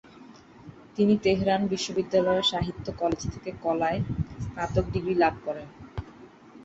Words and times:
তিনি 0.95 1.13
তেহরান 1.17 1.61
বিশ্ববিদ্যালয়ের 1.67 2.49
সাহিত্য 2.51 2.85
কলেজ 2.99 3.21
থেকে 3.33 3.51
কলায় 3.63 3.99
স্নাতক 4.43 4.85
ডিগ্রি 4.93 5.15
লাভ 5.15 5.35
করেন। 5.45 5.67